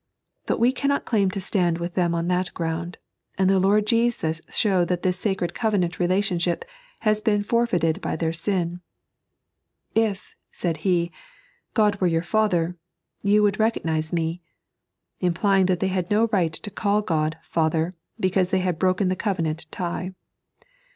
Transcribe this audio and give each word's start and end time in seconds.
But 0.47 0.59
we 0.59 0.71
cannot 0.71 1.05
claim 1.05 1.29
to 1.29 1.39
stand 1.39 1.77
with 1.77 1.93
them 1.93 2.15
on 2.15 2.27
that 2.27 2.51
ground, 2.55 2.97
and 3.37 3.47
the 3.47 3.59
Lord 3.59 3.85
Jesus 3.85 4.41
showed 4.49 4.87
that 4.87 5.03
this 5.03 5.19
sacred 5.19 5.53
covenant 5.53 5.99
relaticmship 5.99 6.63
has 7.01 7.21
been 7.21 7.43
forfeited 7.43 8.01
by 8.01 8.15
their 8.15 8.33
sin. 8.33 8.81
"If," 9.93 10.35
said 10.51 10.77
He, 10.77 11.11
"God 11.75 12.01
were 12.01 12.07
your 12.07 12.23
Father," 12.23 12.75
you 13.21 13.43
would 13.43 13.59
recognise 13.59 14.11
Me— 14.11 14.41
implying 15.19 15.67
that 15.67 15.81
they 15.81 15.89
had 15.89 16.09
no 16.09 16.27
right 16.31 16.51
to 16.53 16.71
call 16.71 17.03
God" 17.03 17.37
Father," 17.43 17.93
because 18.19 18.49
they 18.49 18.57
had 18.61 18.79
broken 18.79 19.07
the 19.07 19.15
covenant 19.15 19.67
tie. 19.69 20.15